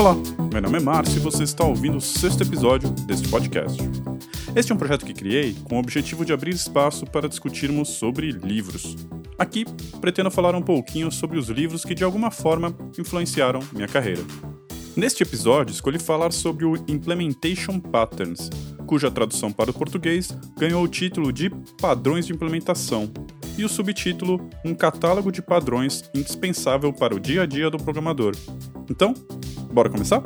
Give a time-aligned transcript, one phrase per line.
[0.00, 0.16] Olá,
[0.50, 3.78] meu nome é Márcio e você está ouvindo o sexto episódio deste podcast.
[4.56, 8.32] Este é um projeto que criei com o objetivo de abrir espaço para discutirmos sobre
[8.32, 8.96] livros.
[9.38, 9.66] Aqui,
[10.00, 14.22] pretendo falar um pouquinho sobre os livros que de alguma forma influenciaram minha carreira.
[14.96, 18.48] Neste episódio, escolhi falar sobre o Implementation Patterns,
[18.86, 23.12] cuja tradução para o português ganhou o título de Padrões de Implementação,
[23.58, 28.34] e o subtítulo Um catálogo de padrões indispensável para o dia a dia do programador.
[28.88, 29.14] Então,
[29.72, 30.22] bora começar?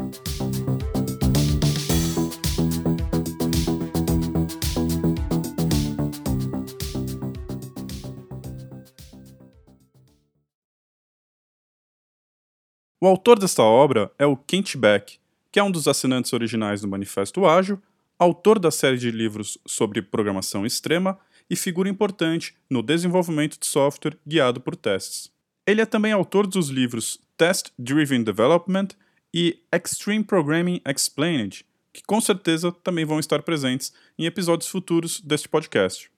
[13.01, 15.19] O autor desta obra é o Kent Beck,
[15.53, 17.79] que é um dos assinantes originais do Manifesto Ágil,
[18.19, 21.19] autor da série de livros sobre programação extrema
[21.51, 25.31] e figura importante no desenvolvimento de software guiado por testes.
[25.67, 28.89] Ele é também autor dos livros Test Driven Development
[29.34, 35.48] e Extreme Programming Explained, que com certeza também vão estar presentes em episódios futuros deste
[35.48, 36.08] podcast.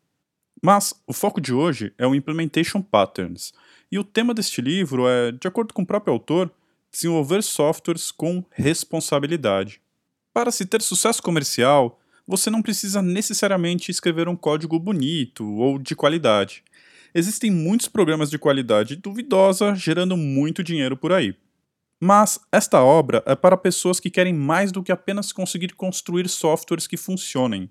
[0.63, 3.55] Mas o foco de hoje é o Implementation Patterns,
[3.91, 6.53] e o tema deste livro é, de acordo com o próprio autor,
[6.93, 9.81] desenvolver softwares com responsabilidade.
[10.35, 15.97] Para se ter sucesso comercial, você não precisa necessariamente escrever um código bonito ou de
[15.97, 16.63] qualidade.
[17.15, 21.35] Existem muitos programas de qualidade duvidosa gerando muito dinheiro por aí.
[22.01, 26.87] Mas esta obra é para pessoas que querem mais do que apenas conseguir construir softwares
[26.87, 27.71] que funcionem.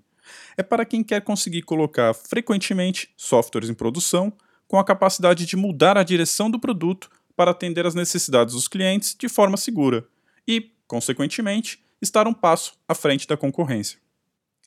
[0.56, 4.32] É para quem quer conseguir colocar frequentemente softwares em produção
[4.66, 9.14] com a capacidade de mudar a direção do produto para atender às necessidades dos clientes
[9.16, 10.04] de forma segura
[10.48, 13.98] e, consequentemente, estar um passo à frente da concorrência.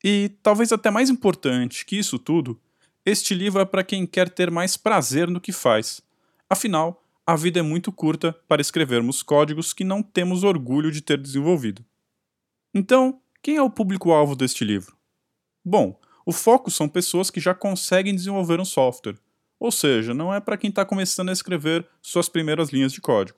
[0.04, 2.60] E, talvez até mais importante que isso tudo,
[3.06, 6.02] este livro é para quem quer ter mais prazer no que faz.
[6.50, 11.16] Afinal, a vida é muito curta para escrevermos códigos que não temos orgulho de ter
[11.16, 11.86] desenvolvido.
[12.74, 14.98] Então, quem é o público-alvo deste livro?
[15.64, 19.20] Bom, o foco são pessoas que já conseguem desenvolver um software,
[19.60, 23.38] ou seja, não é para quem está começando a escrever suas primeiras linhas de código.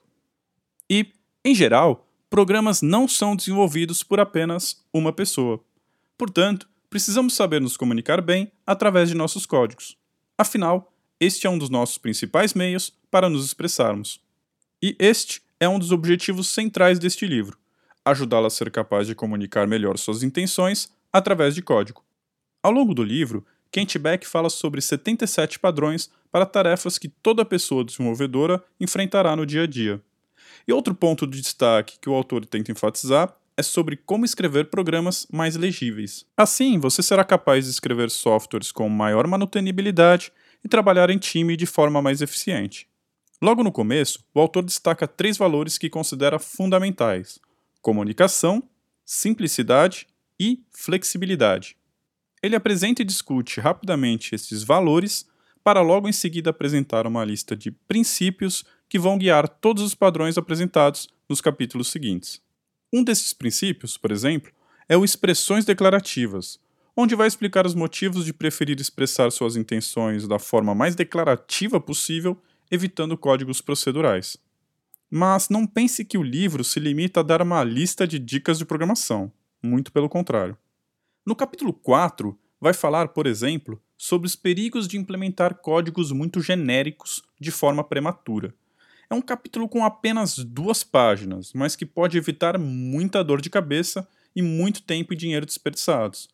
[0.88, 1.12] E,
[1.44, 5.62] em geral, programas não são desenvolvidos por apenas uma pessoa.
[6.16, 9.98] Portanto, precisamos saber nos comunicar bem através de nossos códigos.
[10.38, 10.91] Afinal,
[11.24, 14.20] este é um dos nossos principais meios para nos expressarmos.
[14.82, 17.56] E este é um dos objetivos centrais deste livro:
[18.04, 22.02] ajudá-la a ser capaz de comunicar melhor suas intenções através de código.
[22.60, 27.84] Ao longo do livro, Kent Beck fala sobre 77 padrões para tarefas que toda pessoa
[27.84, 30.02] desenvolvedora enfrentará no dia a dia.
[30.66, 35.26] E outro ponto de destaque que o autor tenta enfatizar é sobre como escrever programas
[35.30, 36.26] mais legíveis.
[36.36, 40.32] Assim, você será capaz de escrever softwares com maior manutenibilidade
[40.64, 42.88] e trabalhar em time de forma mais eficiente.
[43.40, 47.40] Logo no começo, o autor destaca três valores que considera fundamentais:
[47.80, 48.62] comunicação,
[49.04, 50.06] simplicidade
[50.38, 51.76] e flexibilidade.
[52.42, 55.26] Ele apresenta e discute rapidamente esses valores
[55.62, 60.36] para logo em seguida apresentar uma lista de princípios que vão guiar todos os padrões
[60.36, 62.42] apresentados nos capítulos seguintes.
[62.92, 64.52] Um desses princípios, por exemplo,
[64.88, 66.60] é o expressões declarativas,
[66.96, 72.40] onde vai explicar os motivos de preferir expressar suas intenções da forma mais declarativa possível,
[72.70, 74.36] evitando códigos procedurais.
[75.10, 78.64] Mas não pense que o livro se limita a dar uma lista de dicas de
[78.64, 79.32] programação,
[79.62, 80.56] muito pelo contrário.
[81.24, 87.22] No capítulo 4, vai falar, por exemplo, sobre os perigos de implementar códigos muito genéricos
[87.40, 88.54] de forma prematura.
[89.08, 94.08] É um capítulo com apenas duas páginas, mas que pode evitar muita dor de cabeça
[94.34, 96.28] e muito tempo e dinheiro desperdiçados.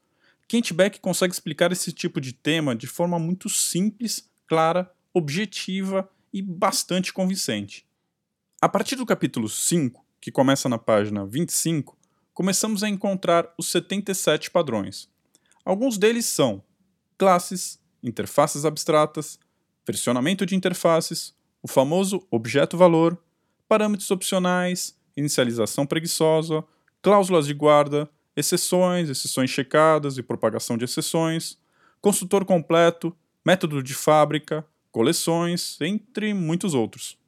[0.48, 6.40] Kent Beck consegue explicar esse tipo de tema de forma muito simples, clara, objetiva e
[6.40, 7.86] bastante convincente.
[8.58, 11.98] A partir do capítulo 5, que começa na página 25,
[12.32, 15.10] começamos a encontrar os 77 padrões.
[15.66, 16.64] Alguns deles são
[17.18, 19.38] classes, interfaces abstratas,
[19.86, 23.22] versionamento de interfaces, o famoso objeto-valor,
[23.68, 26.64] parâmetros opcionais, inicialização preguiçosa,
[27.02, 31.58] cláusulas de guarda, exceções, exceções checadas e propagação de exceções,
[32.00, 33.14] consultor completo,
[33.44, 37.18] método de fábrica, coleções, entre muitos outros.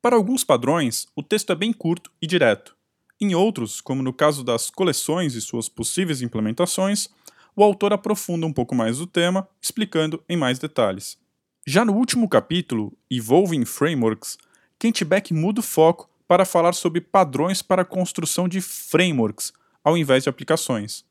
[0.00, 2.76] Para alguns padrões, o texto é bem curto e direto,
[3.24, 7.08] em outros, como no caso das coleções e suas possíveis implementações,
[7.54, 11.16] o autor aprofunda um pouco mais o tema, explicando em mais detalhes.
[11.64, 14.36] Já no último capítulo, Evolving Frameworks,
[14.76, 19.52] Kent Beck muda o foco para falar sobre padrões para a construção de frameworks,
[19.82, 21.04] ao invés de aplicações.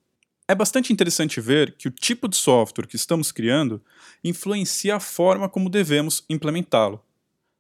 [0.47, 3.81] É bastante interessante ver que o tipo de software que estamos criando
[4.23, 7.01] influencia a forma como devemos implementá-lo.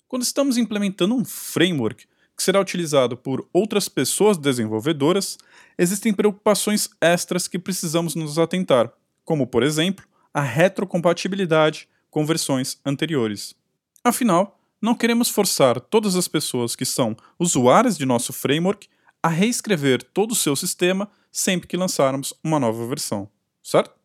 [0.07, 2.05] Quando estamos implementando um framework,
[2.35, 5.37] que será utilizado por outras pessoas desenvolvedoras,
[5.77, 8.91] existem preocupações extras que precisamos nos atentar,
[9.23, 13.55] como, por exemplo, a retrocompatibilidade com versões anteriores.
[14.03, 18.89] Afinal, não queremos forçar todas as pessoas que são usuárias de nosso framework
[19.23, 23.29] a reescrever todo o seu sistema sempre que lançarmos uma nova versão,
[23.63, 23.95] certo?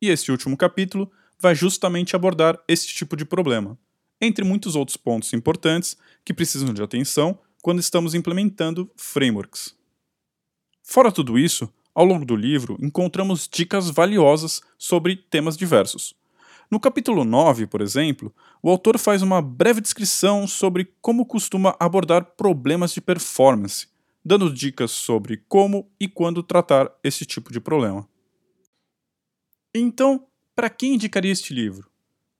[0.00, 3.78] E este último capítulo vai justamente abordar esse tipo de problema,
[4.20, 9.74] entre muitos outros pontos importantes que precisam de atenção quando estamos implementando frameworks.
[10.82, 16.14] Fora tudo isso, ao longo do livro encontramos dicas valiosas sobre temas diversos.
[16.70, 22.24] No capítulo 9, por exemplo, o autor faz uma breve descrição sobre como costuma abordar
[22.36, 23.86] problemas de performance,
[24.24, 28.08] dando dicas sobre como e quando tratar esse tipo de problema.
[29.74, 31.90] Então, para quem indicaria este livro?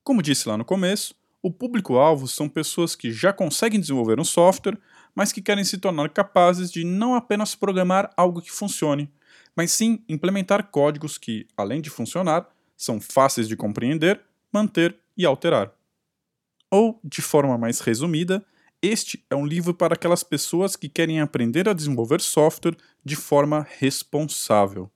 [0.02, 4.78] Como disse lá no começo, o público-alvo são pessoas que já conseguem desenvolver um software,
[5.14, 9.12] mas que querem se tornar capazes de não apenas programar algo que funcione,
[9.54, 14.20] mas sim implementar códigos que, além de funcionar, são fáceis de compreender,
[14.52, 15.72] manter e alterar.
[16.70, 18.44] Ou, de forma mais resumida,
[18.86, 23.66] este é um livro para aquelas pessoas que querem aprender a desenvolver software de forma
[23.78, 24.90] responsável.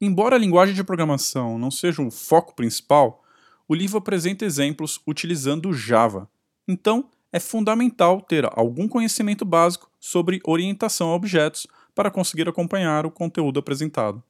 [0.00, 3.24] Embora a linguagem de programação não seja o foco principal,
[3.66, 6.28] o livro apresenta exemplos utilizando Java.
[6.68, 13.10] Então, é fundamental ter algum conhecimento básico sobre orientação a objetos para conseguir acompanhar o
[13.10, 14.22] conteúdo apresentado.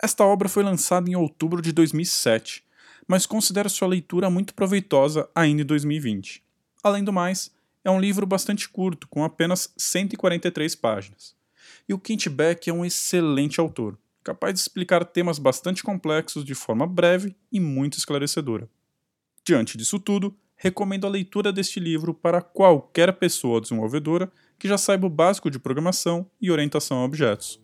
[0.00, 2.62] Esta obra foi lançada em outubro de 2007,
[3.08, 6.42] mas considero sua leitura muito proveitosa ainda em 2020.
[6.82, 7.50] Além do mais,
[7.84, 11.34] é um livro bastante curto, com apenas 143 páginas.
[11.88, 16.54] E o Kent Beck é um excelente autor, capaz de explicar temas bastante complexos de
[16.54, 18.68] forma breve e muito esclarecedora.
[19.44, 25.06] Diante disso tudo, recomendo a leitura deste livro para qualquer pessoa desenvolvedora que já saiba
[25.06, 27.58] o básico de programação e orientação a objetos.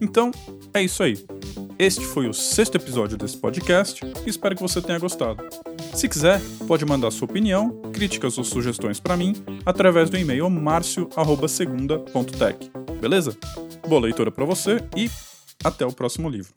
[0.00, 0.30] Então,
[0.74, 1.26] é isso aí.
[1.78, 5.42] Este foi o sexto episódio desse podcast e espero que você tenha gostado.
[5.94, 9.34] Se quiser, pode mandar sua opinião, críticas ou sugestões para mim
[9.66, 12.70] através do e-mail marcio@segunda.tech.
[13.00, 13.36] Beleza?
[13.86, 15.10] Boa leitura para você e
[15.64, 16.52] até o próximo livro.